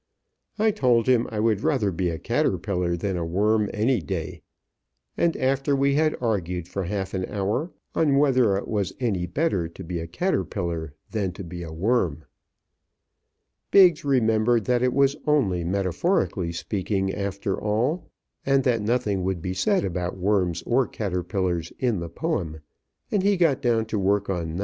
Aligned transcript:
I 0.57 0.71
told 0.71 1.05
him 1.05 1.27
I 1.29 1.39
would 1.39 1.61
rather 1.61 1.91
be 1.91 2.09
a 2.09 2.17
caterpillar 2.17 2.97
than 2.97 3.17
a 3.17 3.23
worm 3.23 3.69
any 3.71 4.01
day; 4.01 4.41
and 5.15 5.37
after 5.37 5.75
we 5.75 5.93
had 5.93 6.17
argued 6.19 6.67
for 6.67 6.85
half 6.85 7.13
an 7.13 7.23
hour 7.25 7.71
on 7.93 8.17
whether 8.17 8.57
it 8.57 8.67
was 8.67 8.93
any 8.99 9.27
better 9.27 9.67
to 9.67 9.83
be 9.83 9.99
a 9.99 10.07
caterpillar 10.07 10.95
than 11.11 11.33
to 11.33 11.43
be 11.43 11.61
a 11.61 11.71
worm. 11.71 12.25
Biggs 13.69 14.03
remembered 14.03 14.65
that 14.65 14.81
it 14.81 14.93
was 14.93 15.15
only 15.27 15.63
metaphorically 15.63 16.51
speaking, 16.51 17.13
after 17.13 17.55
all, 17.61 18.09
and 18.43 18.63
that 18.63 18.81
nothing 18.81 19.21
would 19.21 19.39
be 19.39 19.53
said 19.53 19.85
about 19.85 20.17
worms 20.17 20.63
or 20.63 20.87
caterpillars 20.87 21.71
in 21.77 21.99
the 21.99 22.09
poem, 22.09 22.61
and 23.11 23.21
he 23.21 23.37
got 23.37 23.61
down 23.61 23.85
to 23.85 23.99
work 23.99 24.31
on 24.31 24.55
No. 24.55 24.59